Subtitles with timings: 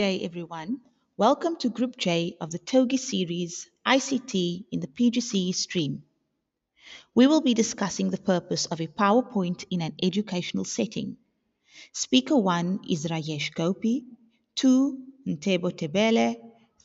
[0.00, 0.80] day, everyone.
[1.18, 6.04] Welcome to Group J of the TOGI series ICT in the PGCE stream.
[7.14, 11.18] We will be discussing the purpose of a PowerPoint in an educational setting.
[11.92, 14.06] Speaker 1 is Rajesh Gopi,
[14.54, 14.98] 2
[15.28, 16.36] Ntebo Tebele,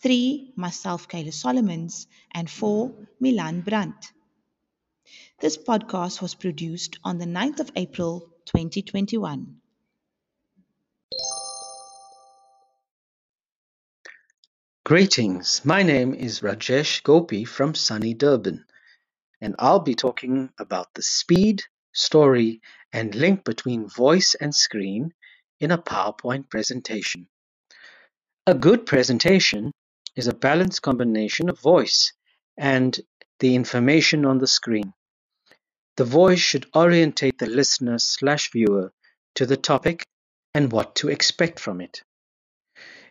[0.02, 2.92] 3 myself Kayla Solomons, and 4
[3.22, 4.12] Milan Brandt.
[5.40, 9.62] This podcast was produced on the 9th of April 2021.
[14.86, 18.68] Greetings, my name is Rajesh Gopi from sunny Durban,
[19.42, 22.62] and I'll be talking about the speed, story,
[22.94, 25.12] and link between voice and screen
[25.60, 27.28] in a PowerPoint presentation.
[28.46, 29.72] A good presentation
[30.16, 32.14] is a balanced combination of voice
[32.56, 32.96] and
[33.40, 34.94] the information on the screen.
[35.98, 38.94] The voice should orientate the listener slash viewer
[39.34, 40.06] to the topic
[40.54, 42.04] and what to expect from it.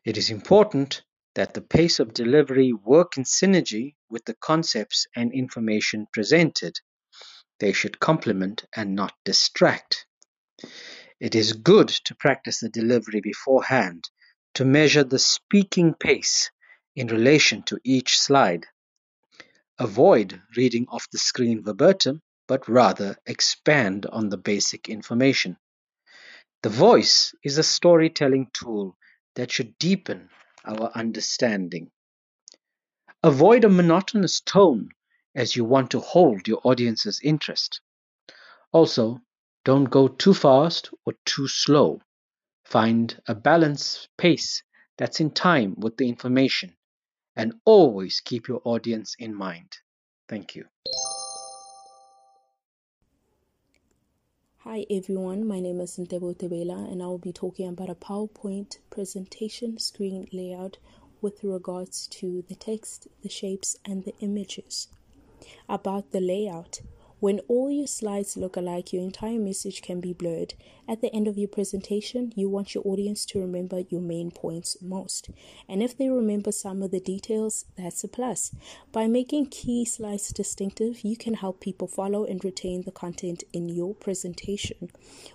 [0.05, 1.03] It is important
[1.35, 6.79] that the pace of delivery work in synergy with the concepts and information presented.
[7.59, 10.07] They should complement and not distract.
[11.21, 14.09] It is good to practice the delivery beforehand
[14.55, 16.51] to measure the speaking pace
[16.95, 18.67] in relation to each slide.
[19.79, 25.57] Avoid reading off the screen verbatim, but rather expand on the basic information.
[26.63, 28.97] The voice is a storytelling tool
[29.35, 30.31] that should deepen
[30.65, 31.91] our understanding.
[33.23, 34.91] Avoid a monotonous tone
[35.35, 37.81] as you want to hold your audience's interest.
[38.73, 39.21] Also,
[39.65, 42.01] don't go too fast or too slow.
[42.65, 44.63] Find a balanced pace
[44.97, 46.77] that's in time with the information
[47.37, 49.79] and always keep your audience in mind.
[50.29, 50.67] Thank you.
[54.67, 58.79] Hi everyone, my name is Ntebo Tebela and I will be talking about a PowerPoint
[58.89, 60.79] presentation screen layout
[61.21, 64.89] with regards to the text, the shapes, and the images.
[65.69, 66.81] About the layout,
[67.25, 70.53] when all your slides look alike, your entire message can be blurred.
[70.87, 74.77] At the end of your presentation, you want your audience to remember your main points
[74.83, 75.31] most.
[75.67, 78.55] And if they remember some of the details, that's a plus.
[78.93, 83.71] By making key slides distinctive, you can help people follow and retain the content in
[83.71, 84.91] your presentation.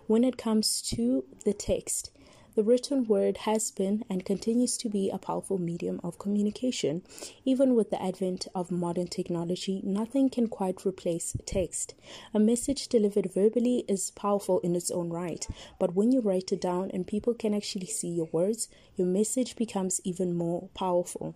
[0.06, 2.12] When it comes to the text,
[2.56, 7.02] the written word has been and continues to be a powerful medium of communication.
[7.46, 11.94] Even with the advent of modern technology, nothing can quite replace text.
[12.34, 15.48] A message delivered verbally is powerful in its own right,
[15.80, 19.56] but when you write it down and people can actually see your words, your message
[19.56, 21.36] becomes even more powerful.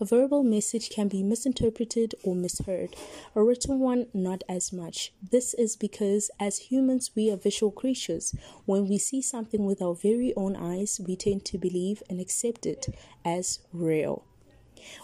[0.00, 2.96] A verbal message can be misinterpreted or misheard,
[3.36, 5.12] a written one not as much.
[5.30, 8.34] This is because, as humans, we are visual creatures.
[8.66, 12.66] When we see something with our very own eyes, we tend to believe and accept
[12.66, 12.88] it
[13.24, 14.24] as real.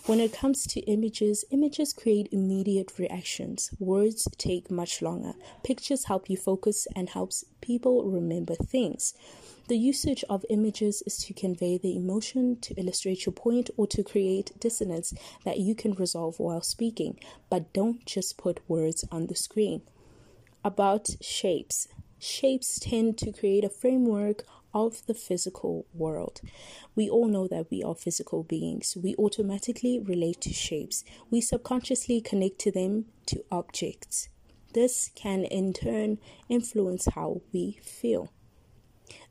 [0.06, 3.70] When it comes to images, images create immediate reactions.
[3.78, 5.34] Words take much longer.
[5.62, 9.14] Pictures help you focus and helps people remember things.
[9.70, 14.02] The usage of images is to convey the emotion, to illustrate your point, or to
[14.02, 15.14] create dissonance
[15.44, 19.82] that you can resolve while speaking, but don't just put words on the screen.
[20.64, 21.86] About shapes.
[22.18, 24.42] Shapes tend to create a framework
[24.74, 26.40] of the physical world.
[26.96, 28.96] We all know that we are physical beings.
[29.00, 31.04] We automatically relate to shapes.
[31.30, 34.30] We subconsciously connect to them to objects.
[34.74, 38.32] This can in turn influence how we feel.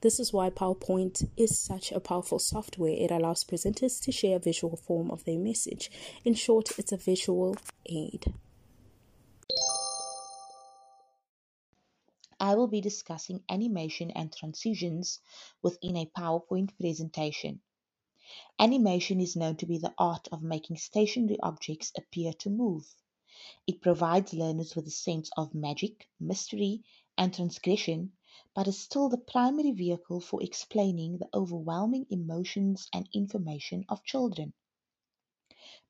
[0.01, 2.93] This is why PowerPoint is such a powerful software.
[2.93, 5.91] It allows presenters to share a visual form of their message.
[6.23, 8.33] In short, it's a visual aid.
[12.39, 15.19] I will be discussing animation and transitions
[15.61, 17.59] within a PowerPoint presentation.
[18.57, 22.95] Animation is known to be the art of making stationary objects appear to move.
[23.67, 26.83] It provides learners with a sense of magic, mystery,
[27.17, 28.13] and transgression
[28.53, 34.53] but is still the primary vehicle for explaining the overwhelming emotions and information of children.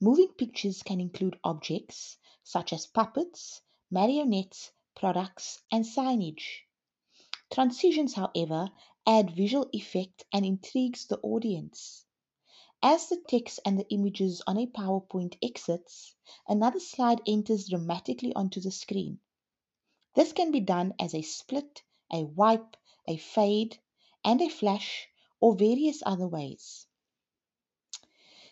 [0.01, 3.62] Moving pictures can include objects such as puppets,
[3.92, 6.62] marionettes, products, and signage.
[7.51, 8.72] Transitions, however,
[9.06, 12.06] add visual effect and intrigues the audience.
[12.81, 16.16] As the text and the images on a PowerPoint exits,
[16.48, 19.19] another slide enters dramatically onto the screen.
[20.16, 22.75] This can be done as a split a wipe,
[23.07, 23.77] a fade,
[24.23, 25.07] and a flash,
[25.39, 26.88] or various other ways.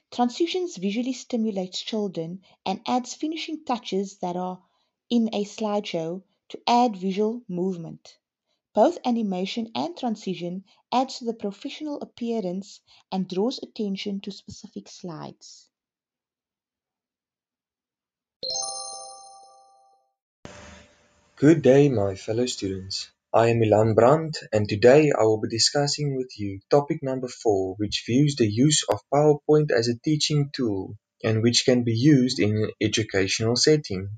[0.09, 4.63] Transitions visually stimulates children and adds finishing touches that are
[5.09, 8.17] in a slideshow to add visual movement.
[8.73, 12.79] Both animation and transition adds to the professional appearance,
[13.11, 15.69] and draws attention to specific slides.
[21.35, 23.11] Good day, my fellow students.
[23.37, 27.75] I am Milan Brandt, and today I will be discussing with you topic number four,
[27.75, 32.39] which views the use of PowerPoint as a teaching tool and which can be used
[32.39, 34.17] in an educational setting.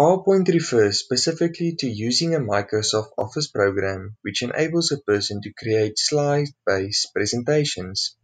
[0.00, 5.98] PowerPoint refers specifically to using a Microsoft Office program which enables a person to create
[5.98, 8.16] slide-based presentations.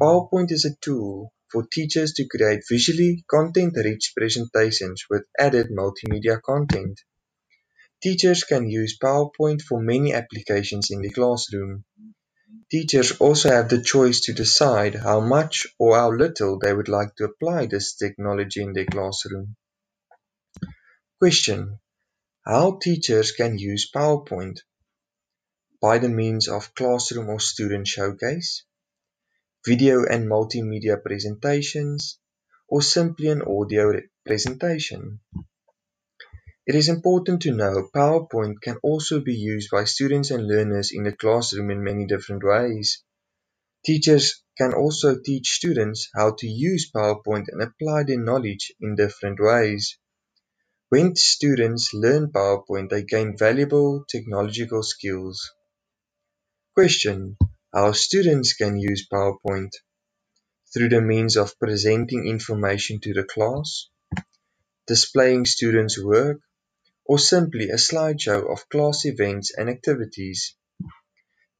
[0.00, 6.98] PowerPoint is a tool for teachers to create visually content-rich presentations with added multimedia content.
[8.00, 11.84] Teachers can use PowerPoint for many applications in the classroom.
[12.70, 17.16] Teachers also have the choice to decide how much or how little they would like
[17.16, 19.56] to apply this technology in their classroom.
[21.18, 21.80] Question:
[22.46, 24.60] How teachers can use PowerPoint?
[25.80, 28.62] By the means of classroom or student showcase,
[29.66, 32.20] video and multimedia presentations,
[32.68, 35.18] or simply an audio presentation.
[36.68, 41.04] It is important to know PowerPoint can also be used by students and learners in
[41.04, 43.02] the classroom in many different ways.
[43.86, 49.38] Teachers can also teach students how to use PowerPoint and apply their knowledge in different
[49.40, 49.96] ways.
[50.90, 55.50] When students learn PowerPoint, they gain valuable technological skills.
[56.74, 57.38] Question:
[57.72, 59.70] How students can use PowerPoint?
[60.74, 63.88] Through the means of presenting information to the class,
[64.86, 66.40] displaying students' work,
[67.08, 70.54] or simply a slideshow of class events and activities.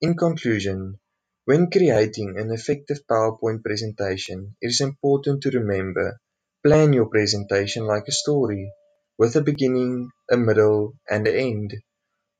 [0.00, 1.00] In conclusion,
[1.46, 6.20] when creating an effective PowerPoint presentation, it is important to remember,
[6.64, 8.72] plan your presentation like a story
[9.18, 11.74] with a beginning, a middle, and an end.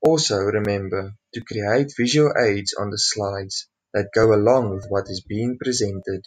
[0.03, 5.23] Also remember to create visual aids on the slides that go along with what is
[5.29, 6.25] being presented.